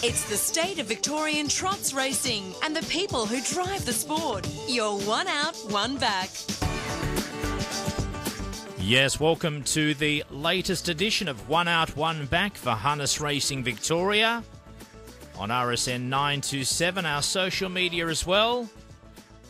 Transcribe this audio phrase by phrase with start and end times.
[0.00, 4.48] It's the state of Victorian trots racing and the people who drive the sport.
[4.68, 6.30] You're one out, one back.
[8.78, 14.44] Yes, welcome to the latest edition of One Out, One Back for Harness Racing Victoria
[15.36, 18.70] on RSN 927, our social media as well.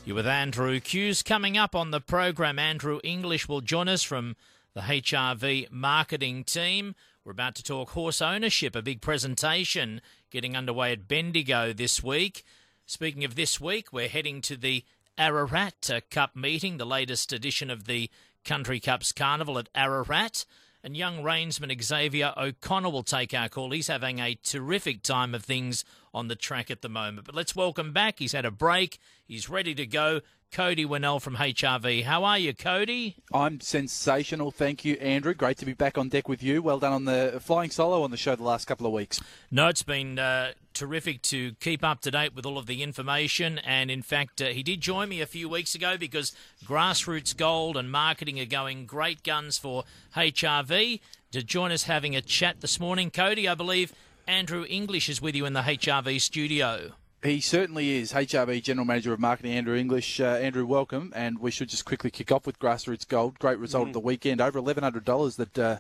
[0.07, 1.23] You're with Andrew Kuuse.
[1.23, 4.35] Coming up on the program, Andrew English will join us from
[4.73, 6.95] the HRV marketing team.
[7.23, 12.45] We're about to talk horse ownership, a big presentation getting underway at Bendigo this week.
[12.87, 14.85] Speaking of this week, we're heading to the
[15.17, 18.11] Ararat uh, Cup meeting, the latest edition of the
[18.45, 20.45] Country Cups Carnival at Ararat.
[20.83, 23.73] And young reinsman Xavier O'Connor will take our call.
[23.73, 27.27] He's having a terrific time of things on the track at the moment.
[27.27, 28.21] But let's welcome back.
[28.21, 28.99] He's had a break.
[29.27, 30.21] He's ready to go.
[30.51, 32.05] Cody Winnell from HRV.
[32.05, 33.17] How are you, Cody?
[33.33, 34.51] I'm sensational.
[34.51, 35.35] Thank you, Andrew.
[35.35, 36.63] Great to be back on deck with you.
[36.63, 39.21] Well done on the flying solo on the show the last couple of weeks.
[39.51, 43.59] No, it's been uh, terrific to keep up to date with all of the information.
[43.59, 47.77] And in fact, uh, he did join me a few weeks ago because Grassroots Gold
[47.77, 49.85] and marketing are going great guns for
[50.17, 51.01] HRV.
[51.33, 53.93] To join us having a chat this morning, Cody, I believe
[54.27, 56.93] Andrew English is with you in the HRV studio.
[57.23, 58.13] He certainly is.
[58.13, 60.21] HRV General Manager of Marketing, Andrew English.
[60.21, 61.13] Uh, Andrew, welcome.
[61.17, 63.41] And we should just quickly kick off with Grassroots Gold.
[63.41, 63.89] Great result mm.
[63.89, 64.41] of the weekend.
[64.41, 65.77] Over $1,100 that uh,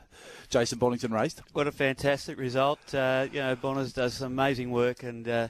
[0.48, 1.41] Jason Bonnington raised.
[1.53, 2.92] What a fantastic result.
[2.92, 5.48] Uh, you know, Bonners does some amazing work and uh,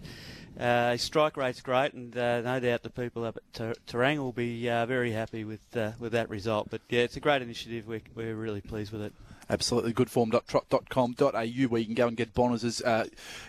[0.61, 4.69] uh, strike rate's great, and uh, no doubt the people up at Terang will be
[4.69, 6.69] uh, very happy with uh, with that result.
[6.69, 7.87] But yeah, it's a great initiative.
[7.87, 9.15] We're, we're really pleased with it
[9.51, 13.07] absolutely goodform.trot.com.au where you can go and get Bonners' uh,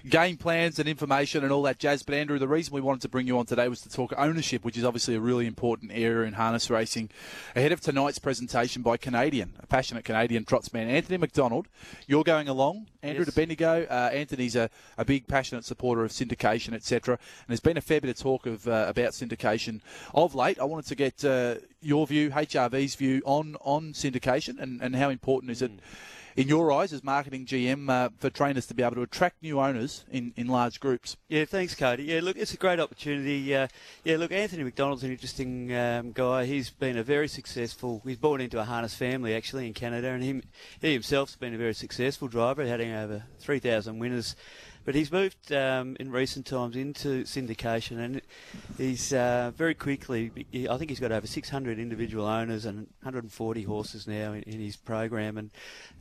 [0.08, 2.03] game plans and information and all that jazz.
[2.03, 4.64] But Andrew, the reason we wanted to bring you on today was to talk ownership,
[4.64, 7.09] which is obviously a really important area in harness racing.
[7.56, 11.67] Ahead of tonight's presentation by Canadian, a passionate Canadian trots man, Anthony McDonald.
[12.08, 13.34] You're going along, Andrew, yes.
[13.34, 13.86] to Bendigo.
[13.89, 17.16] Uh, Anthony's a, a big, passionate supporter of syndication, etc.
[17.16, 19.81] And there's been a fair bit of talk of uh, about syndication
[20.13, 20.59] of late.
[20.59, 25.09] I wanted to get uh, your view, HRV's view on on syndication and, and how
[25.09, 25.79] important is it mm.
[26.35, 29.59] In your eyes as marketing GM uh, for trainers to be able to attract new
[29.59, 31.17] owners in, in large groups?
[31.27, 32.03] Yeah, thanks, Cody.
[32.03, 33.53] Yeah, look, it's a great opportunity.
[33.53, 33.67] Uh,
[34.03, 36.45] yeah, look, Anthony McDonald's an interesting um, guy.
[36.45, 38.01] He's been a very successful.
[38.05, 40.41] He's born into a harness family actually in Canada, and he
[40.79, 44.35] he himself's been a very successful driver, having over three thousand winners
[44.89, 48.22] but he's moved um, in recent times into syndication, and
[48.75, 50.31] he's uh, very quickly.
[50.67, 54.77] I think he's got over 600 individual owners and 140 horses now in, in his
[54.77, 55.51] program, and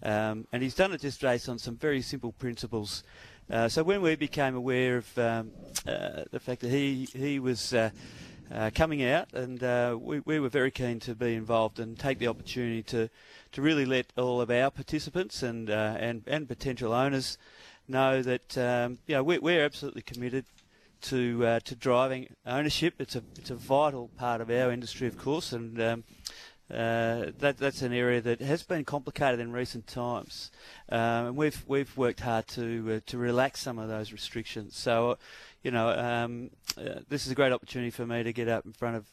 [0.03, 3.03] um, and he's done it just based on some very simple principles.
[3.51, 5.51] Uh, so when we became aware of um,
[5.87, 7.91] uh, the fact that he he was uh,
[8.51, 12.19] uh, coming out, and uh, we, we were very keen to be involved and take
[12.19, 13.11] the opportunity to,
[13.53, 17.37] to really let all of our participants and uh, and and potential owners
[17.89, 20.45] know that um, you know we're, we're absolutely committed
[21.03, 22.95] to uh, to driving ownership.
[22.99, 26.05] It's a it's a vital part of our industry, of course, and um,
[26.71, 30.51] uh, that that's an area that has been complicated in recent times.
[30.91, 34.77] Um, and we've we've worked hard to uh, to relax some of those restrictions.
[34.77, 35.19] So,
[35.63, 38.73] you know, um, uh, this is a great opportunity for me to get up in
[38.73, 39.07] front of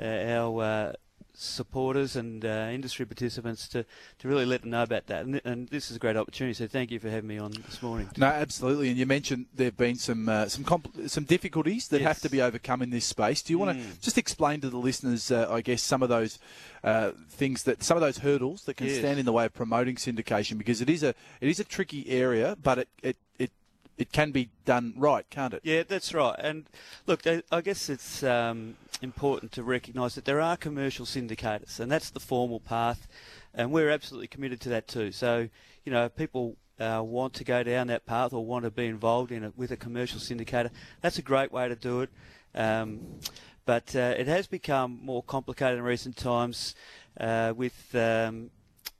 [0.00, 0.92] uh, our uh,
[1.40, 3.84] supporters and uh, industry participants to,
[4.18, 5.24] to really let them know about that.
[5.24, 6.54] And, and, this is a great opportunity.
[6.54, 8.08] So thank you for having me on this morning.
[8.16, 8.88] No, absolutely.
[8.88, 12.08] And you mentioned there have been some uh, some compl- some difficulties that yes.
[12.08, 13.42] have to be overcome in this space.
[13.42, 14.00] Do you want to mm.
[14.00, 16.38] just explain to the listeners, uh, I guess, some of those
[16.82, 18.98] uh, things that some of those hurdles that can yes.
[18.98, 20.58] stand in the way of promoting syndication?
[20.58, 23.50] Because it is a it is a tricky area, but it, it, it
[23.98, 25.60] it can be done right, can't it?
[25.62, 26.36] Yeah, that's right.
[26.38, 26.66] And
[27.06, 32.10] look, I guess it's um, important to recognise that there are commercial syndicators, and that's
[32.10, 33.06] the formal path,
[33.54, 35.12] and we're absolutely committed to that too.
[35.12, 35.48] So,
[35.84, 39.32] you know, people uh, want to go down that path or want to be involved
[39.32, 42.10] in it with a commercial syndicator, that's a great way to do it.
[42.54, 43.20] Um,
[43.66, 46.74] but uh, it has become more complicated in recent times
[47.18, 48.50] uh, with um,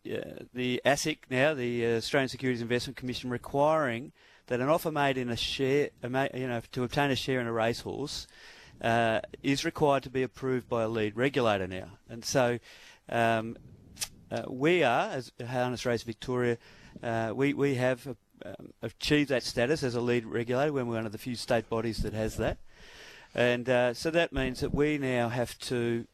[0.04, 4.12] the ASIC now, the Australian Securities Investment Commission, requiring
[4.46, 6.08] that an offer made in a share, you
[6.48, 8.26] know, to obtain a share in a racehorse
[8.80, 11.98] uh, is required to be approved by a lead regulator now.
[12.08, 12.58] And so
[13.08, 13.56] um,
[14.30, 16.58] uh, we are, as Harness Race Victoria,
[17.02, 18.06] uh, we, we have
[18.44, 20.72] um, achieved that status as a lead regulator.
[20.72, 22.58] We're one of the few state bodies that has that.
[23.34, 26.06] And uh, so that means that we now have to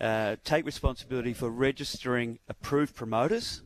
[0.00, 3.62] uh, take responsibility for registering approved promoters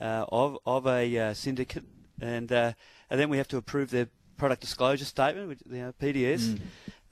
[0.00, 1.84] uh, of, of a syndicate.
[2.20, 2.74] And, and
[3.08, 6.40] then we have to approve their product disclosure statement, which, you know, PDS.
[6.40, 6.60] Mm.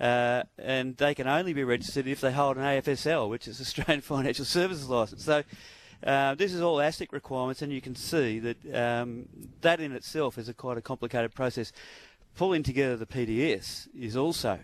[0.00, 4.00] Uh, and they can only be registered if they hold an AFSL, which is Australian
[4.00, 5.24] Financial Services License.
[5.24, 5.42] So
[6.02, 9.28] uh, this is all ASIC requirements, and you can see that um,
[9.60, 11.72] that in itself is a quite a complicated process.
[12.34, 14.60] pulling together the PDS is also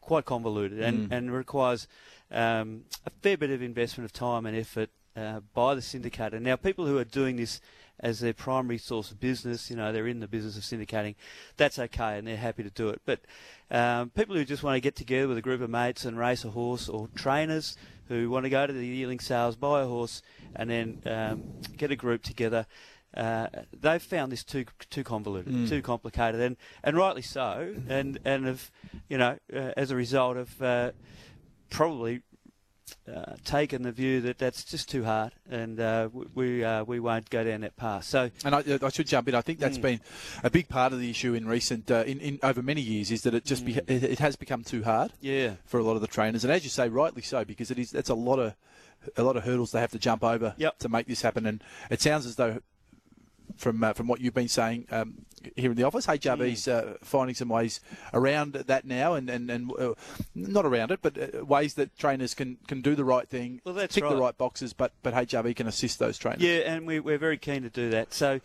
[0.00, 1.88] quite convoluted and, and requires
[2.30, 6.40] um, a fair bit of investment of time and effort uh, by the syndicator.
[6.40, 7.60] Now, people who are doing this
[8.00, 11.14] as their primary source of business, you know, they're in the business of syndicating,
[11.56, 13.00] that's okay and they're happy to do it.
[13.04, 13.20] But
[13.70, 16.44] um, people who just want to get together with a group of mates and race
[16.44, 17.76] a horse or trainers
[18.08, 20.22] who want to go to the yearling sales, buy a horse
[20.54, 21.42] and then um,
[21.76, 22.66] get a group together,
[23.16, 23.46] uh,
[23.80, 27.74] they've found this too too convoluted, too complicated, and, and rightly so.
[27.88, 28.70] And and have
[29.08, 30.90] you know uh, as a result of uh,
[31.70, 32.22] probably
[33.12, 37.00] uh, taken the view that that's just too hard, and uh, we we, uh, we
[37.00, 38.04] won't go down that path.
[38.04, 39.34] So And I, I should jump in.
[39.34, 40.00] I think that's been
[40.42, 43.22] a big part of the issue in recent, uh, in, in over many years, is
[43.22, 46.00] that it just be, it, it has become too hard yeah, for a lot of
[46.00, 48.54] the trainers, and as you say, rightly so, because it is that's a lot of
[49.16, 50.78] a lot of hurdles they have to jump over Yep.
[50.78, 51.44] to make this happen.
[51.46, 52.60] And it sounds as though,
[53.56, 55.26] from uh, from what you've been saying um,
[55.56, 57.80] here in the office, HRV's uh, finding some ways
[58.12, 59.94] around that now, and and, and uh,
[60.34, 63.74] not around it, but uh, ways that trainers can, can do the right thing, Well,
[63.74, 64.18] that's tick the right.
[64.20, 66.42] right boxes, but but HRB can assist those trainers.
[66.42, 68.12] yeah, and we, we're very keen to do that.
[68.14, 68.40] So.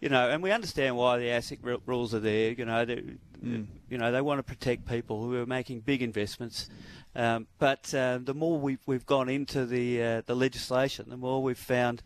[0.00, 2.50] You know, and we understand why the ASIC ru- rules are there.
[2.52, 3.02] You know, they,
[3.42, 6.68] you know, they want to protect people who are making big investments.
[7.16, 11.42] Um, but uh, the more we've, we've gone into the uh, the legislation, the more
[11.42, 12.02] we've found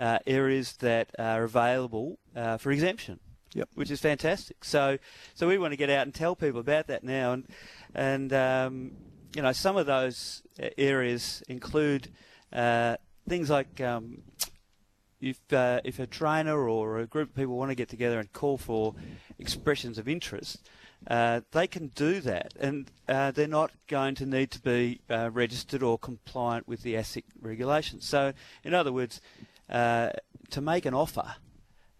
[0.00, 3.20] uh, areas that are available uh, for exemption.
[3.54, 3.68] Yep.
[3.74, 4.64] Which is fantastic.
[4.64, 4.98] So,
[5.34, 7.46] so we want to get out and tell people about that now, and
[7.94, 8.92] and um,
[9.34, 12.08] you know, some of those uh, areas include
[12.52, 12.96] uh,
[13.28, 14.22] things like um,
[15.20, 18.32] if uh, if a trainer or a group of people want to get together and
[18.32, 18.94] call for
[19.38, 20.68] expressions of interest,
[21.06, 25.30] uh, they can do that, and uh, they're not going to need to be uh,
[25.32, 28.06] registered or compliant with the ASIC regulations.
[28.06, 28.32] So,
[28.64, 29.20] in other words,
[29.68, 30.10] uh,
[30.50, 31.36] to make an offer.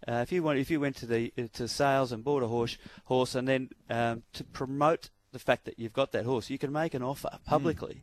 [0.07, 2.77] Uh, if you went, if you went to the to sales and bought a horse,
[3.05, 6.73] horse, and then um, to promote the fact that you've got that horse, you can
[6.73, 8.03] make an offer publicly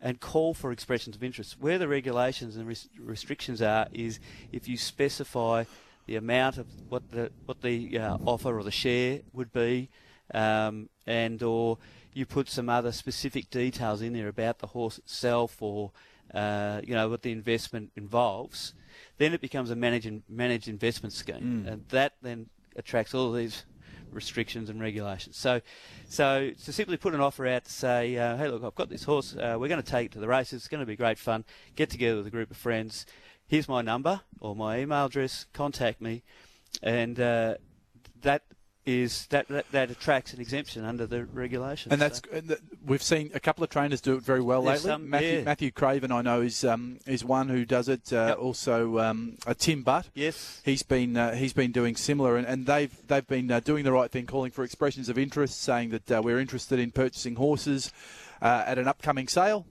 [0.00, 1.56] and call for expressions of interest.
[1.60, 4.20] Where the regulations and res- restrictions are is
[4.52, 5.64] if you specify
[6.06, 9.88] the amount of what the what the uh, offer or the share would be,
[10.32, 11.78] um, and or
[12.12, 15.90] you put some other specific details in there about the horse itself or
[16.32, 18.74] uh, you know what the investment involves,
[19.18, 23.64] then it becomes a managed managed investment scheme, and that then attracts all these
[24.10, 25.36] restrictions and regulations.
[25.36, 25.60] So,
[26.08, 29.04] so to simply put an offer out to say, uh, hey, look, I've got this
[29.04, 29.34] horse.
[29.34, 30.62] Uh, we're going to take it to the races.
[30.62, 31.44] It's going to be great fun.
[31.74, 33.06] Get together with a group of friends.
[33.46, 35.46] Here's my number or my email address.
[35.52, 36.22] Contact me,
[36.82, 37.56] and uh,
[38.22, 38.42] that
[38.86, 41.92] is that, that that attracts an exemption under the regulations.
[41.92, 44.62] And that's So- and that- we've seen a couple of trainers do it very well
[44.62, 44.90] There's lately.
[45.02, 45.42] some- Matthew, yeah.
[45.44, 48.12] Matthew Craven, I know, is um, is one who does it.
[48.12, 48.38] Uh, Yep.
[48.38, 50.08] Also, um, uh, Tim Butt.
[50.14, 50.60] yes.
[50.64, 53.92] He's been uh, he's been doing similar, and, and they've they've been uh, doing the
[53.92, 57.90] right thing, calling for expressions of interest, saying that uh, we're interested in purchasing horses
[58.42, 59.66] uh, at an upcoming sale.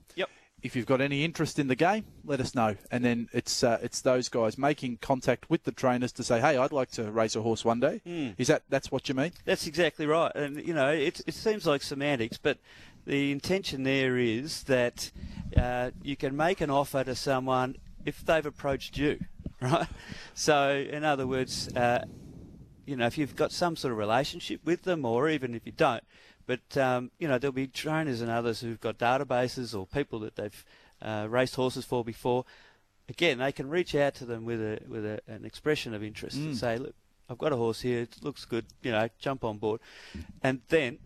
[0.64, 2.76] If you've got any interest in the game, let us know.
[2.90, 6.56] And then it's uh, it's those guys making contact with the trainers to say, hey,
[6.56, 8.00] I'd like to race a horse one day.
[8.04, 8.30] Hmm.
[8.38, 9.32] Is that that's what you mean?
[9.44, 10.32] That's exactly right.
[10.34, 12.58] And, you know, it, it seems like semantics, but
[13.06, 15.12] the intention there is that
[15.54, 17.76] uh, you can make an offer to someone
[18.06, 19.18] if they've approached you,
[19.60, 19.88] right?
[20.32, 22.06] So, in other words, uh,
[22.86, 25.72] you know, if you've got some sort of relationship with them, or even if you
[25.72, 26.02] don't,
[26.46, 30.36] but um, you know, there'll be trainers and others who've got databases or people that
[30.36, 30.64] they've
[31.02, 32.44] uh, raced horses for before.
[33.08, 36.36] Again, they can reach out to them with a with a, an expression of interest
[36.36, 36.94] and say, "Look,
[37.28, 38.02] I've got a horse here.
[38.02, 38.64] It looks good.
[38.82, 39.80] You know, jump on board,"
[40.42, 40.98] and then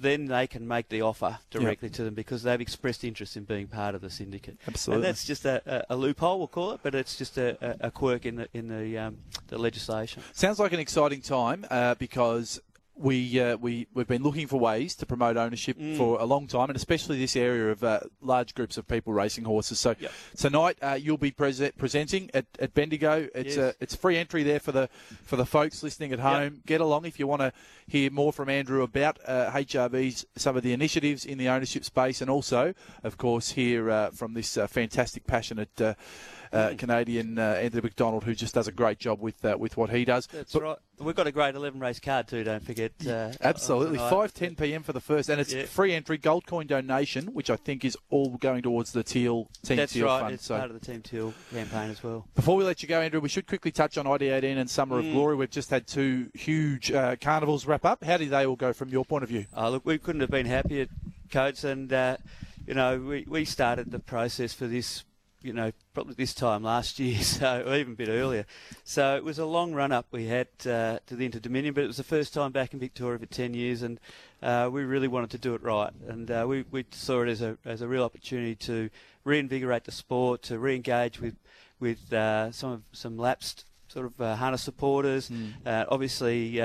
[0.00, 3.66] then they can make the offer directly to them because they've expressed interest in being
[3.66, 4.56] part of the syndicate.
[4.66, 4.96] Absolutely.
[4.96, 7.88] And that's just a, a, a loophole, we'll call it, but it's just a, a,
[7.88, 9.18] a quirk in the in the um,
[9.48, 10.22] the legislation.
[10.32, 12.60] Sounds like an exciting time uh, because
[12.98, 15.96] we uh, we we've been looking for ways to promote ownership Mm.
[15.96, 19.44] for a long time, and especially this area of uh, large groups of people racing
[19.44, 19.78] horses.
[19.78, 20.10] So Yep.
[20.36, 23.28] tonight uh, you'll be prese- presenting at, at Bendigo.
[23.34, 23.58] It's Yes.
[23.58, 24.88] uh, it's free entry there for the
[25.22, 26.62] for the folks listening at home.
[26.66, 27.52] Get along if you want to
[27.86, 32.20] hear more from Andrew about uh, HRV's some of the initiatives in the ownership space,
[32.20, 32.74] and also,
[33.04, 35.80] of course, hear uh, from this uh, fantastic, passionate.
[36.52, 36.74] Uh.
[36.78, 40.04] Canadian uh, Anthony McDonald, who just does a great job with uh, with what he
[40.04, 40.26] does.
[40.26, 40.76] That's But- right.
[41.00, 42.42] We've got a great 11 race card too.
[42.42, 42.90] Don't forget.
[43.06, 44.82] Uh, Absolutely, five ten p.m.
[44.82, 45.64] for the first, and it's Yeah.
[45.66, 49.76] free entry, gold coin donation, which I think is all going towards the Teal Team
[49.76, 50.22] That's Teal right.
[50.22, 50.34] Fund.
[50.34, 52.26] It's so part of the Team Teal campaign as well.
[52.34, 55.06] before we let you go, Andrew, we should quickly touch on ID18 and Summer Mm.
[55.06, 55.36] of Glory.
[55.36, 58.02] We've just had two huge uh, carnivals wrap up.
[58.02, 59.46] How did they all go from your point of view?
[59.56, 60.88] Uh, look, we couldn't have been happier,
[61.30, 62.16] coach, and uh,
[62.66, 65.04] you know we, we started the process for this,
[65.48, 68.44] you know, probably this time last year, so or even a bit earlier.
[68.84, 71.84] So it was a long run up we had uh, to the Inter Dominion, but
[71.84, 73.98] it was the first time back in Victoria for 10 years, and
[74.42, 75.92] uh, we really wanted to do it right.
[76.06, 78.90] And uh, we, we saw it as a, as a real opportunity to
[79.24, 81.36] reinvigorate the sport, to re engage with,
[81.80, 85.30] with uh, some, of, some lapsed sort of uh, harness supporters.
[85.30, 85.86] Mm.
[85.88, 86.60] obviously,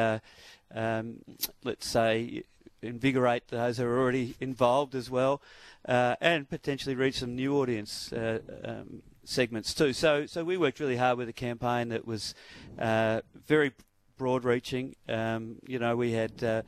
[0.75, 1.19] um,
[1.63, 2.43] let's say,
[2.83, 5.41] invigorate those who are already involved as well
[5.87, 9.93] uh, and potentially reach some new audience uh, um, segments too.
[9.93, 12.35] So, so we worked really hard with a campaign that was
[12.79, 13.71] uh, very
[14.17, 14.95] broad reaching.
[15.09, 16.61] Um, you know, we had uh,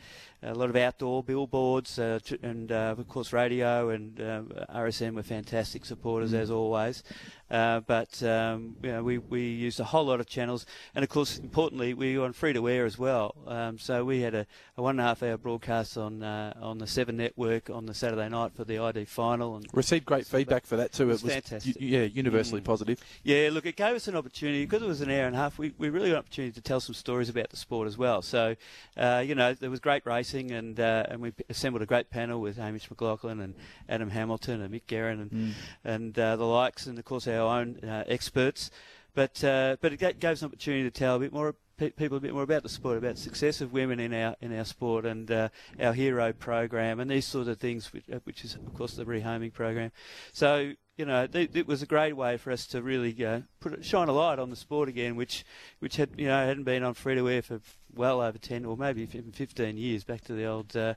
[0.45, 5.85] a lot of outdoor billboards uh, and, uh, of course, radio and RSN were fantastic
[5.85, 6.39] supporters mm.
[6.39, 7.03] as always.
[7.49, 11.09] Uh, but um, you know, we, we used a whole lot of channels, and of
[11.09, 13.35] course, importantly, we were on free to air as well.
[13.45, 14.47] Um, so we had a,
[14.77, 17.93] a, one and a half hour broadcast on uh, on the Seven Network on the
[17.93, 21.03] Saturday night for the ID final, and received great feedback for that too.
[21.03, 21.77] It was, it was fantastic.
[21.79, 22.65] yeah, universally mm.
[22.65, 22.99] positive.
[23.21, 25.59] Yeah, look, it gave us an opportunity because it was an hour and a half.
[25.59, 28.23] We, we really got an opportunity to tell some stories about the sport as well.
[28.23, 28.55] So,
[28.97, 32.41] uh, you know, there was great racing, and uh, and we assembled a great panel
[32.41, 33.55] with Hamish McLachlan and
[33.87, 35.51] Adam Hamilton and Mick Guerin and mm.
[35.83, 38.71] and uh, the likes, and of course our own uh, experts.
[39.13, 42.21] But uh, but it gave us an opportunity to tell a bit more people a
[42.21, 45.05] bit more about the sport, about the success of women in our in our sport,
[45.05, 45.49] and uh,
[45.79, 49.05] our hero program, and these sort of things, which, uh, which, is of course the
[49.05, 49.91] rehoming program.
[50.33, 53.83] So you know, it, it was a great way for us to really uh, put
[53.83, 55.43] shine a light on the sport again, which
[55.79, 57.59] which had you know hadn't been on free to air for
[57.93, 60.93] well over ten or maybe even fifteen years, back to the old uh,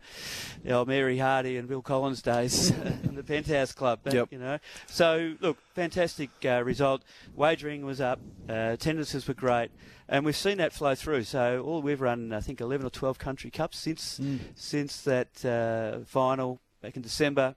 [0.63, 4.05] the old Mary Hardy and Bill Collins days and the Penthouse Club.
[4.05, 4.29] Back, yep.
[4.31, 7.03] You know, so look, fantastic uh, result.
[7.35, 9.71] Wagering was up, uh, attendances were great.
[10.11, 11.25] And we've seen that flow through.
[11.25, 14.39] So all we've run, I think, 11 or 12 country cups since mm.
[14.55, 17.57] since that uh, final back in December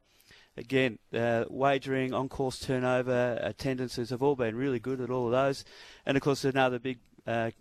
[0.57, 5.31] again, uh, wagering, on course turnover, attendances have all been really good at all of
[5.31, 5.63] those.
[6.05, 7.51] And of course, another big uh,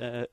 [0.00, 0.24] uh,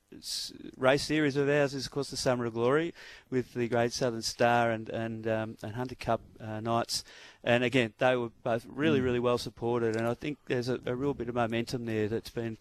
[0.78, 2.94] race series of ours is, of course, the Summer of Glory
[3.30, 7.04] with the Great Southern Star and and, um, and Hunter Cup uh, nights.
[7.44, 9.96] And again, they were both really, really well supported.
[9.96, 12.58] And I think there's a, a real bit of momentum there that's been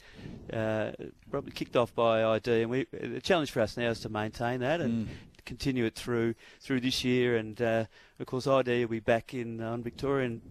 [0.52, 0.92] uh,
[1.30, 2.62] probably kicked off by ID.
[2.62, 5.10] And we, the challenge for us now is to maintain that and mm
[5.46, 7.36] continue it through through this year.
[7.36, 7.84] And uh,
[8.18, 10.42] of course, ID will be back in on Victorian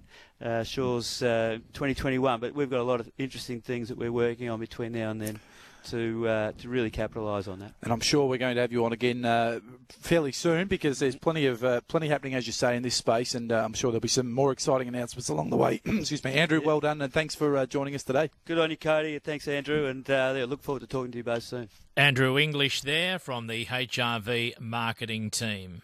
[0.41, 2.39] uh, shores uh, 2021.
[2.39, 5.21] But we've got a lot of interesting things that we're working on between now and
[5.21, 5.39] then
[5.85, 7.73] to uh, to really capitalise on that.
[7.81, 11.15] And I'm sure we're going to have you on again uh, fairly soon because there's
[11.15, 13.91] plenty of uh, plenty happening, as you say, in this space, and uh, I'm sure
[13.91, 15.81] there'll be some more exciting announcements along the way.
[15.85, 16.59] Excuse me, Andrew.
[16.59, 16.67] Yeah.
[16.67, 18.29] Well done, and thanks for uh, joining us today.
[18.45, 19.19] Good on you, Cody.
[19.19, 21.69] Thanks, Andrew, and uh, yeah, look forward to talking to you both soon.
[21.97, 25.81] Andrew English there from the HRV marketing team.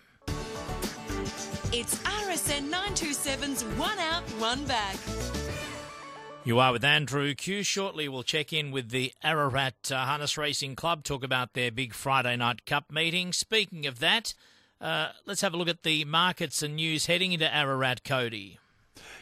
[1.73, 4.97] It's RSN 927's One Out, One Back.
[6.43, 7.61] You are with Andrew Q.
[7.61, 11.93] Shortly, we'll check in with the Ararat uh, Harness Racing Club, talk about their big
[11.93, 13.31] Friday night cup meeting.
[13.31, 14.33] Speaking of that,
[14.81, 18.57] uh, let's have a look at the markets and news heading into Ararat, Cody.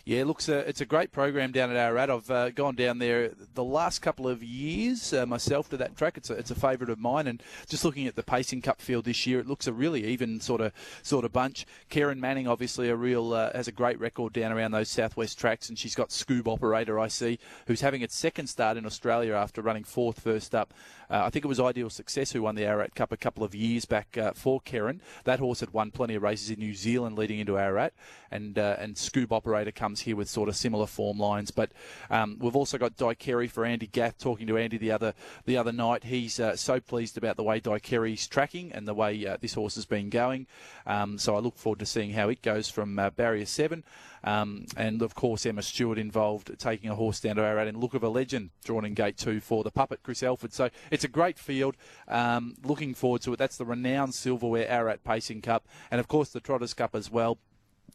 [0.09, 2.09] Yeah, looks a, it's a great program down at Ararat.
[2.09, 6.17] I've uh, gone down there the last couple of years uh, myself to that track.
[6.17, 9.05] It's a, it's a favourite of mine, and just looking at the Pacing Cup field
[9.05, 10.73] this year, it looks a really even sort of
[11.03, 11.67] sort of bunch.
[11.91, 15.69] Kerryn Manning, obviously, a real uh, has a great record down around those southwest tracks,
[15.69, 17.37] and she's got Scoob Operator, I see,
[17.67, 20.73] who's having its second start in Australia after running fourth first up.
[21.11, 23.53] Uh, I think it was Ideal Success who won the Ararat Cup a couple of
[23.53, 25.01] years back uh, for Kerryn.
[25.25, 27.93] That horse had won plenty of races in New Zealand leading into Ararat,
[28.31, 31.51] and uh, and Scoob Operator comes here with sort of similar form lines.
[31.51, 31.71] But
[32.09, 34.17] um, we've also got Daikeri for Andy Gath.
[34.17, 35.13] Talking to Andy the other
[35.45, 39.25] the other night, he's uh, so pleased about the way Daikeri's tracking and the way
[39.25, 40.47] uh, this horse has been going.
[40.85, 43.83] Um, so I look forward to seeing how it goes from uh, barrier seven.
[44.23, 47.93] Um, and of course, Emma Stewart involved taking a horse down to Ararat in Look
[47.93, 50.53] of a Legend, drawn in gate two for the puppet Chris Elford.
[50.53, 51.75] So it's a great field.
[52.07, 53.39] Um, looking forward to it.
[53.39, 57.37] That's the renowned Silverware Ararat Pacing Cup, and of course the Trotters Cup as well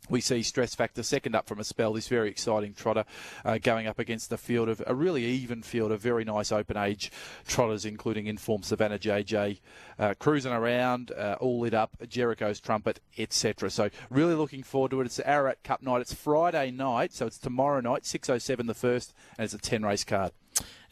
[0.09, 1.93] we see Stress Factor second up from a spell.
[1.93, 3.05] This very exciting trotter
[3.45, 6.77] uh, going up against the field of a really even field of very nice open
[6.77, 7.11] age
[7.47, 9.61] trotters, including Inform Savannah JJ,
[9.99, 13.71] uh, cruising around, uh, all lit up, Jericho's trumpet, etc.
[13.71, 15.07] So really looking forward to it.
[15.07, 16.01] It's Ararat Cup night.
[16.01, 20.05] It's Friday night, so it's tomorrow night, 6:07 the first, and it's a 10 race
[20.05, 20.33] card.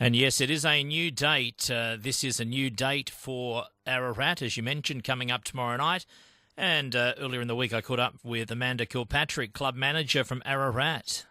[0.00, 1.70] And yes, it is a new date.
[1.70, 6.06] Uh, this is a new date for Ararat, as you mentioned, coming up tomorrow night.
[6.56, 10.42] And uh, earlier in the week, I caught up with Amanda Kilpatrick, club manager from
[10.44, 11.24] Ararat.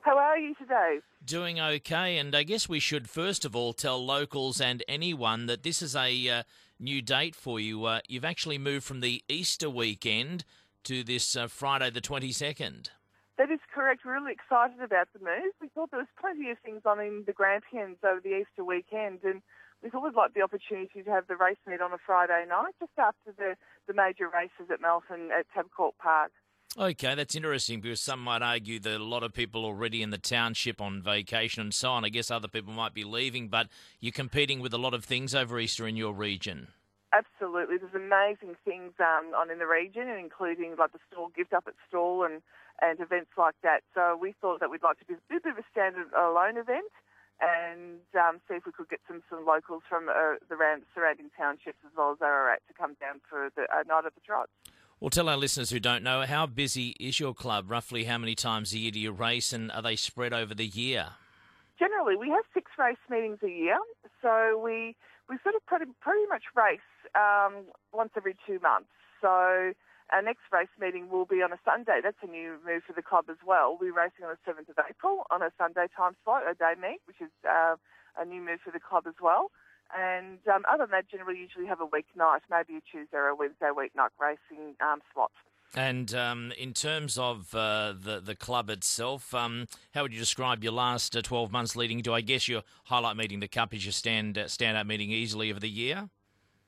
[0.00, 0.98] How are you today?
[1.24, 5.62] Doing okay, and I guess we should first of all tell locals and anyone that
[5.62, 6.42] this is a uh,
[6.78, 7.84] new date for you.
[7.84, 10.44] Uh, you've actually moved from the Easter weekend
[10.82, 12.90] to this uh, Friday the 22nd.
[13.38, 14.02] That is correct.
[14.04, 15.52] We're really excited about the move.
[15.60, 19.20] We thought there was plenty of things on in the Grampians over the Easter weekend,
[19.24, 19.40] and
[19.90, 22.92] thought we'd like the opportunity to have the race meet on a Friday night, just
[22.98, 23.54] after the,
[23.86, 26.32] the major races at Melton at Tabcorp Park.
[26.76, 30.18] Okay, that's interesting because some might argue that a lot of people already in the
[30.18, 32.04] township on vacation and so on.
[32.04, 33.68] I guess other people might be leaving, but
[34.00, 36.68] you're competing with a lot of things over Easter in your region.
[37.12, 41.64] Absolutely, there's amazing things um, on in the region, including like the Stawell Gift up
[41.68, 42.42] at Stawell and
[42.82, 43.82] and events like that.
[43.94, 46.90] So we thought that we'd like to do a bit of a standard alone event
[47.44, 50.56] and um, see if we could get some, some locals from uh, the
[50.94, 54.20] surrounding townships as well as Ararat to come down for the uh, night of the
[54.24, 54.50] trots.
[55.00, 57.70] Well, tell our listeners who don't know, how busy is your club?
[57.70, 60.66] Roughly how many times a year do you race and are they spread over the
[60.66, 61.08] year?
[61.78, 63.76] Generally, we have six race meetings a year.
[64.22, 64.96] So we,
[65.28, 66.80] we sort of pretty, pretty much race
[67.14, 68.88] um, once every two months.
[69.20, 69.74] So
[70.12, 72.00] our next race meeting will be on a Sunday.
[72.02, 73.78] That's a new move for the club as well.
[73.80, 77.00] We're racing on the 7th of April on a Sunday time slot, a day meet,
[77.06, 77.76] which is uh,
[78.18, 79.50] a new move for the club as well.
[79.96, 83.34] And um, other than that, generally usually have a weeknight, maybe a Tuesday or a
[83.34, 85.30] Wednesday weeknight racing um, slot.
[85.76, 90.62] And um, in terms of uh, the the club itself, um, how would you describe
[90.62, 92.14] your last uh, twelve months leading to?
[92.14, 95.60] I guess your highlight meeting, the Cup, is your stand uh, standout meeting easily of
[95.60, 96.08] the year.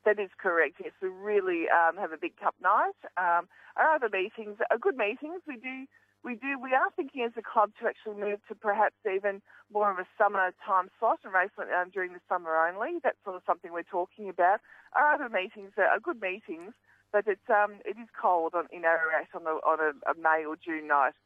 [0.06, 0.78] That is correct.
[0.78, 2.94] Yes, we really um, have a big cup night.
[3.18, 5.42] Um, our other meetings are good meetings.
[5.48, 5.90] We do,
[6.22, 9.90] we do, we are thinking as a club to actually move to perhaps even more
[9.90, 13.02] of a summer time slot and race um, during the summer only.
[13.02, 14.60] That's sort of something we're talking about.
[14.94, 16.70] Our other meetings are, good meetings,
[17.12, 20.54] but it's um, it is cold on, in Ararat on, on a, a May or
[20.54, 21.18] June night.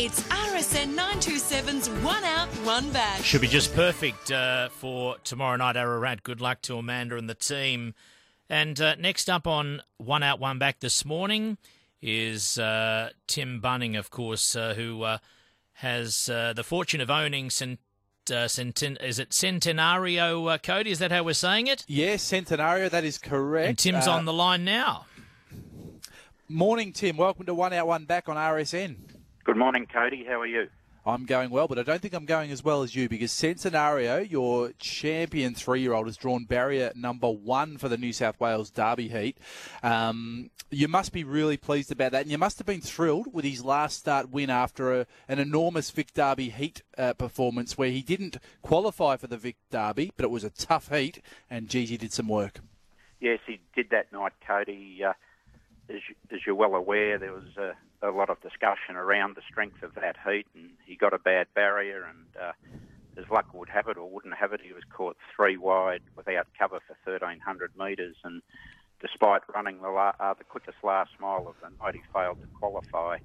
[0.00, 3.20] It's RSN 927's One Out, One Back.
[3.24, 6.22] Should be just perfect uh, for tomorrow night, Ararat.
[6.22, 7.94] Good luck to Amanda and the team.
[8.48, 11.58] And uh, next up on One Out, One Back this morning
[12.00, 15.18] is uh, Tim Bunning, of course, uh, who uh,
[15.72, 17.80] has uh, the fortune of owning Cent-
[18.24, 20.92] Centen- is it Centenario, Cody?
[20.92, 21.84] Is that how we're saying it?
[21.88, 23.68] Yes, Centenario, that is correct.
[23.68, 25.06] And Tim's on the line now.
[26.48, 27.16] Morning, Tim.
[27.16, 28.96] Welcome to One Out, One Back on RSN.
[29.48, 30.26] Good morning, Cody.
[30.28, 30.68] How are you?
[31.06, 34.30] I'm going well, but I don't think I'm going as well as you because Centenario,
[34.30, 38.68] your champion three year old, has drawn barrier number one for the New South Wales
[38.68, 39.38] Derby heat.
[39.82, 43.46] Um, you must be really pleased about that, and you must have been thrilled with
[43.46, 48.02] his last start win after a, an enormous Vic Derby heat uh, performance where he
[48.02, 52.12] didn't qualify for the Vic Derby, but it was a tough heat, and he did
[52.12, 52.60] some work.
[53.18, 55.00] Yes, he did that night, Cody.
[55.02, 55.14] Uh,
[55.88, 57.72] as, you, as you're well aware, there was a
[58.02, 61.46] a lot of discussion around the strength of that heat, and he got a bad
[61.54, 62.52] barrier, and uh,
[63.18, 66.46] as luck would have it or wouldn't have it, he was caught three wide without
[66.58, 68.42] cover for 1,300 metres, and
[69.00, 72.46] despite running the, la- uh, the quickest last mile of the night, he failed to
[72.58, 73.16] qualify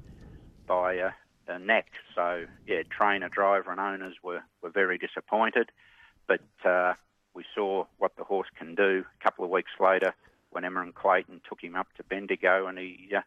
[0.67, 1.11] by uh,
[1.47, 1.87] a neck.
[2.15, 5.69] So, yeah, trainer, driver, and owners were, were very disappointed,
[6.27, 6.93] but uh,
[7.35, 10.15] we saw what the horse can do a couple of weeks later
[10.53, 13.21] when Emma and Clayton took him up to Bendigo, and he uh,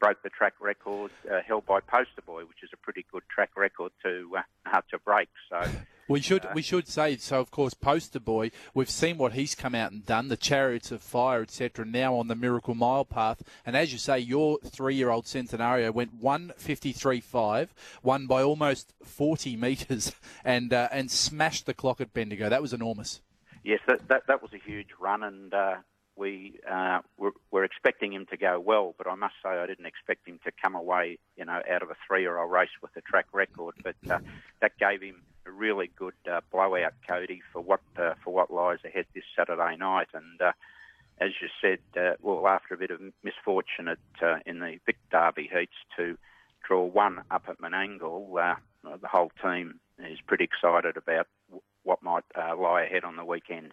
[0.00, 3.50] broke the track record uh, held by Poster Boy, which is a pretty good track
[3.56, 5.28] record to uh, to break.
[5.48, 5.68] So.
[6.08, 7.38] We should uh, we should say so.
[7.38, 8.50] Of course, Poster Boy.
[8.74, 10.26] We've seen what he's come out and done.
[10.26, 11.86] The Chariots of Fire, etc.
[11.86, 16.52] Now on the Miracle Mile path, and as you say, your three-year-old Centenario went one
[16.56, 20.12] fifty-three five, won by almost forty metres,
[20.44, 22.48] and uh, and smashed the clock at Bendigo.
[22.48, 23.20] That was enormous.
[23.62, 25.76] Yes, that that, that was a huge run, and uh,
[26.20, 29.86] we uh, were, were, expecting him to go well, but I must say I didn't
[29.86, 33.26] expect him to come away, you know, out of a three-year-old race with a track
[33.32, 33.74] record.
[33.82, 34.18] But uh,
[34.60, 38.80] that gave him a really good uh, blowout, Cody, for what uh, for what lies
[38.84, 40.08] ahead this Saturday night.
[40.12, 40.52] And uh,
[41.18, 45.48] as you said, uh, well, after a bit of misfortune at, in the Vic Derby
[45.50, 46.18] heats to
[46.62, 48.30] draw one up at Menangle,
[48.84, 51.26] the whole team is pretty excited about
[51.82, 53.72] what might lie ahead on the weekend.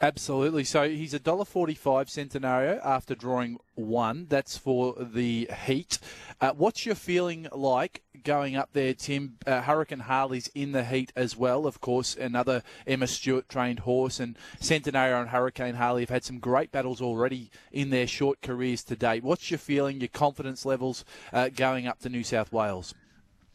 [0.00, 0.62] Absolutely.
[0.62, 4.26] So he's a dollar forty-five Centenario after drawing one.
[4.28, 5.98] That's for the heat.
[6.40, 9.38] Uh, what's your feeling like going up there, Tim?
[9.44, 12.14] Uh, Hurricane Harley's in the heat as well, of course.
[12.14, 17.02] Another Emma Stewart trained horse, and Centenario and Hurricane Harley have had some great battles
[17.02, 19.24] already in their short careers to date.
[19.24, 22.94] What's your feeling, your confidence levels uh, going up to New South Wales?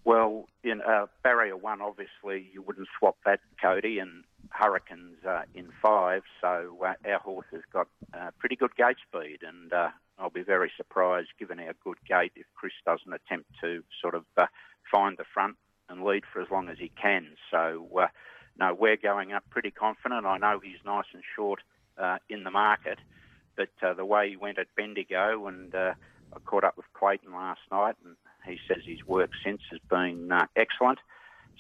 [0.04, 5.70] Well, in uh, barrier one, obviously you wouldn't swap that, Cody, and Hurricanes uh, in
[5.82, 10.30] five, so uh, our horse has got uh, pretty good gate speed, and uh, I'll
[10.30, 14.46] be very surprised, given our good gate, if Chris doesn't attempt to sort of uh,
[14.92, 15.56] find the front
[15.90, 17.30] and lead for as long as he can.
[17.52, 18.08] So, uh,
[18.58, 20.26] no, we're going up pretty confident.
[20.26, 21.60] I know he's nice and short
[22.30, 23.00] in the market,
[23.56, 25.74] but the way he went at Bendigo and
[26.36, 30.32] I caught up with Clayton last night, and he says his work since has been
[30.32, 31.00] uh, excellent.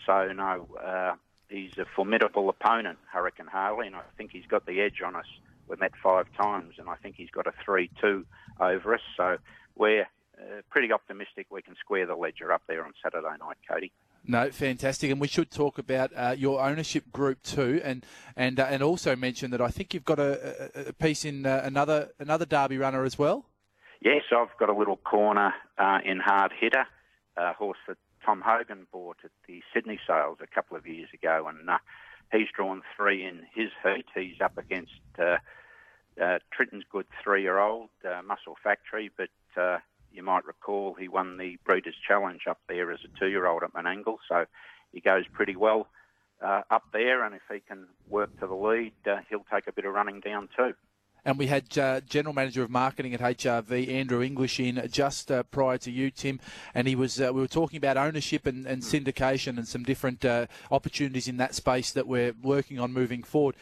[0.05, 1.15] So no, uh,
[1.49, 5.25] he's a formidable opponent, Hurricane Harley, and I think he's got the edge on us.
[5.67, 8.25] We met five times, and I think he's got a three-two
[8.59, 9.01] over us.
[9.15, 9.37] So
[9.75, 13.91] we're uh, pretty optimistic we can square the ledger up there on Saturday night, Cody.
[14.25, 18.05] No, fantastic, and we should talk about uh, your ownership group too, and
[18.37, 21.61] and uh, and also mention that I think you've got a, a piece in uh,
[21.65, 23.45] another another Derby runner as well.
[23.99, 26.85] Yes, I've got a little corner uh, in Hard Hitter,
[27.35, 31.47] a horse that Tom Hogan bought at the Sydney sales a couple of years ago,
[31.47, 31.77] and uh,
[32.31, 34.05] he's drawn three in his heat.
[34.15, 35.37] He's up against uh,
[36.21, 39.29] uh, Tritton's good three-year-old uh, Muscle Factory, but
[39.61, 39.79] uh,
[40.11, 44.17] you might recall he won the Breeders' Challenge up there as a two-year-old at Menangle,
[44.27, 44.45] so
[44.91, 45.87] he goes pretty well
[46.41, 48.93] uh, up there, and if he can work to the lead,
[49.29, 50.73] he'll take a bit of running down too.
[51.25, 55.43] And we had uh, General Manager of Marketing at HRV, Andrew English, in just uh,
[55.43, 56.39] prior to you, Tim,
[56.75, 57.21] and he was.
[57.21, 61.37] Uh, we were talking about ownership and, and syndication and some different uh, opportunities in
[61.37, 63.55] that space that we're working on moving forward.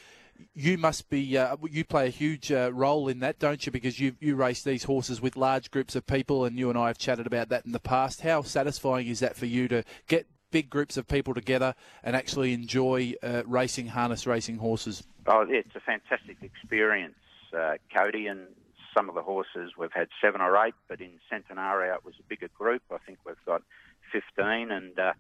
[0.56, 1.38] You must be.
[1.38, 3.72] Uh, you play a huge uh, role in that, don't you?
[3.72, 6.88] Because you you race these horses with large groups of people, and you and I
[6.88, 8.22] have chatted about that in the past.
[8.22, 12.54] How satisfying is that for you to get big groups of people together and actually
[12.54, 13.14] enjoy
[13.46, 15.04] racing harness racing horses?
[15.28, 17.14] Oh, it's a fantastic experience
[17.54, 18.48] uh, Cody and
[18.96, 19.72] some of the horses.
[19.78, 22.82] We've had seven or eight, but in Centenario it was a bigger group.
[22.92, 23.64] I think we've got
[24.12, 25.14] 15, and uh,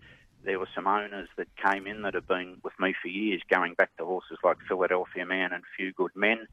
[0.43, 3.73] there were some owners that came in that have been with me for years, going
[3.75, 6.47] back to horses like Philadelphia Man and Few Good Men.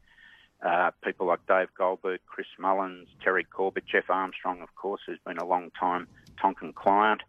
[0.65, 5.37] Uh, people like Dave Goldberg, Chris Mullins, Terry Corbett, Jeff Armstrong, of course, who's been
[5.37, 6.07] a long time
[6.41, 7.21] Tonkin client.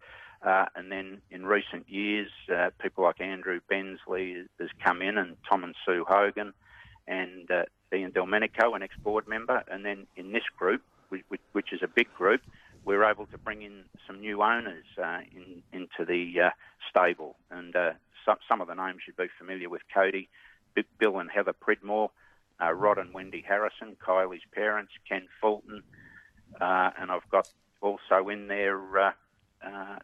[0.43, 5.37] Uh, and then in recent years, uh, people like Andrew Bensley has come in and
[5.49, 6.53] Tom and Sue Hogan
[7.07, 11.89] and uh, Ian Delmenico, an ex-board member, and then in this group, which, is a
[11.89, 12.41] big group,
[12.85, 16.51] we're able to bring in some new owners uh, in, into the uh,
[16.89, 17.93] stable, and uh,
[18.25, 20.29] some, some of the names you'd be familiar with: Cody,
[20.99, 22.11] Bill and Heather Pridmore,
[22.63, 25.83] uh, Rod and Wendy Harrison, Kylie's parents, Ken Fulton,
[26.61, 27.49] uh, and I've got
[27.81, 28.81] also in there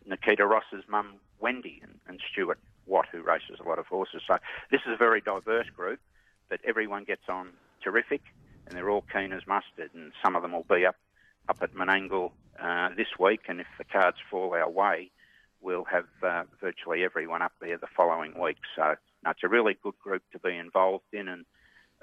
[0.07, 4.23] Nikita Ross's mum, Wendy, and, and Stuart Watt, who races a lot of horses.
[4.27, 4.39] So
[4.71, 6.01] this is a very diverse group
[6.49, 7.49] but everyone gets on
[7.87, 8.23] terrific,
[8.67, 9.91] and they're all keen as mustard.
[9.95, 10.97] And some of them will be up
[11.49, 15.13] up at Menangle uh, this week, and if the cards fall our way,
[15.61, 18.59] we'll have uh, virtually everyone up there the following week.
[18.75, 21.45] So no, it's a really good group to be involved in, and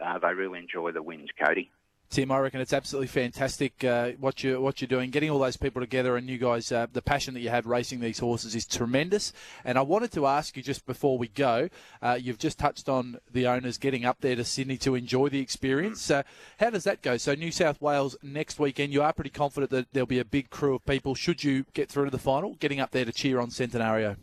[0.04, 1.70] uh, they really enjoy the wins, Cody.
[2.10, 5.58] Tim, I reckon it's absolutely fantastic uh, what you what you're doing, getting all those
[5.58, 8.68] people together, and you guys, uh, the passion that you have racing these horses is
[8.68, 9.34] tremendous.
[9.66, 11.70] And I wanted to ask you just before we go,
[12.04, 15.40] uh, you've just touched on the owners getting up there to Sydney to enjoy the
[15.40, 16.12] experience.
[16.12, 16.22] Uh,
[16.60, 17.18] how does that go?
[17.18, 20.52] So New South Wales next weekend, you are pretty confident that there'll be a big
[20.52, 23.40] crew of people should you get through to the final, getting up there to cheer
[23.40, 24.18] on Centenario.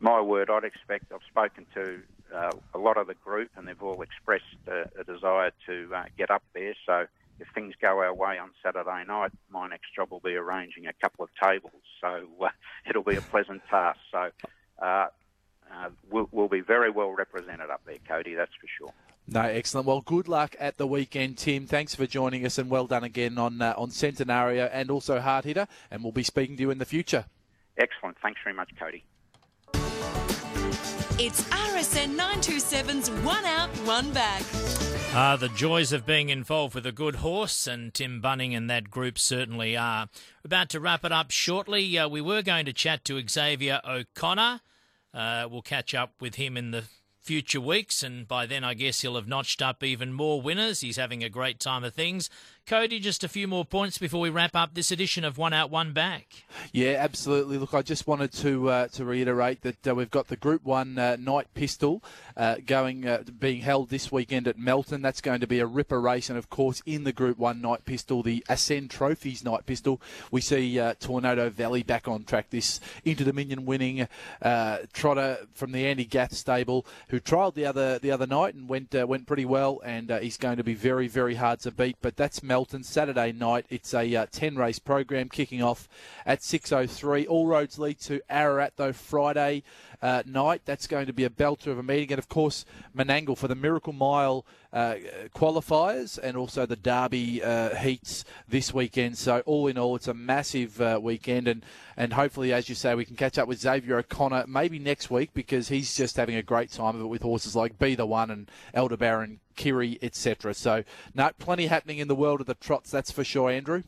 [0.00, 1.12] My word, I'd expect.
[1.12, 2.00] I've spoken to
[2.34, 6.30] uh, a lot of the group, and they've all expressed a desire to uh, get
[6.30, 6.74] up there.
[6.84, 7.06] So
[7.38, 10.92] if things go our way on Saturday night, my next job will be arranging a
[10.92, 11.82] couple of tables.
[12.00, 12.48] So uh,
[12.88, 13.98] it'll be a pleasant task.
[14.10, 14.30] So
[14.80, 15.06] uh,
[15.72, 18.92] uh, we'll, we'll, be very well represented up there, Cody, that's for sure.
[19.28, 19.86] No, excellent.
[19.88, 21.66] Well, good luck at the weekend, Tim.
[21.66, 25.44] Thanks for joining us, and well done again on uh, on Centenario and also Hard
[25.44, 25.66] Hitter.
[25.90, 27.24] And we'll be speaking to you in the future.
[27.76, 28.16] Excellent.
[28.22, 29.04] Thanks very much, Cody.
[31.18, 34.42] It's RSN 927's One Out, One Back.
[35.14, 38.90] Ah, the joys of being involved with a good horse, and Tim Bunning and that
[38.90, 40.10] group certainly are.
[40.44, 41.98] About to wrap it up shortly.
[41.98, 44.60] Uh, we were going to chat to Xavier O'Connor.
[45.14, 46.84] Uh, we'll catch up with him in the
[47.22, 50.82] future weeks, and by then I guess he'll have notched up even more winners.
[50.82, 52.28] He's having a great time of things.
[52.66, 55.70] Cody, just a few more points before we wrap up this edition of One Out,
[55.70, 56.42] One Back.
[56.72, 57.58] Yeah, absolutely.
[57.58, 60.98] Look, I just wanted to uh, to reiterate that uh, we've got the Group One
[60.98, 62.02] uh, Knight Pistol
[62.36, 65.00] uh, going uh, being held this weekend at Melton.
[65.00, 67.84] That's going to be a ripper race, and of course, in the Group One Knight
[67.84, 70.00] Pistol, the Ascend Trophies Knight Pistol,
[70.32, 72.50] we see uh, Tornado Valley back on track.
[72.50, 74.08] This Inter Dominion winning
[74.92, 78.92] trotter from the Andy Gath stable, who trialled the other the other night and went
[78.92, 81.98] went pretty well, and he's going to be very very hard to beat.
[82.02, 82.55] But that's Melton.
[82.56, 83.66] Melton Saturday night.
[83.68, 85.90] It's a uh, 10 race program kicking off
[86.24, 87.26] at 6.03.
[87.28, 89.62] All roads lead to Ararat, though, Friday
[90.00, 90.62] uh, night.
[90.64, 92.12] That's going to be a belter of a meeting.
[92.12, 92.64] And, of course,
[92.96, 94.96] Menangle for the Miracle Mile uh,
[95.34, 99.16] qualifiers and also the Derby uh, heats this weekend.
[99.16, 101.48] So, all in all, it's a massive uh, weekend.
[101.48, 101.64] And,
[101.96, 105.30] and hopefully, as you say, we can catch up with Xavier O'Connor maybe next week
[105.32, 108.30] because he's just having a great time of it with horses like Be the One
[108.30, 110.52] and Elder Baron Kiri, etc.
[110.52, 110.84] So,
[111.14, 113.82] no, plenty happening in the world of the trots, that's for sure, Andrew.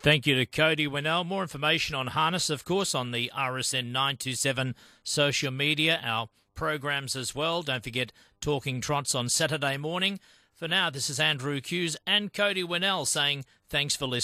[0.00, 1.24] Thank you to Cody Winnell.
[1.24, 4.74] More information on harness, of course, on the RSN 927
[5.04, 7.62] social media, our programs as well.
[7.62, 10.18] Don't forget Talking Trots on Saturday morning.
[10.52, 14.20] For now, this is Andrew Kuuse and Cody Winnell saying thanks for listening.